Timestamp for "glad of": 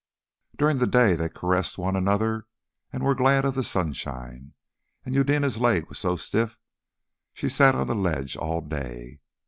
3.13-3.53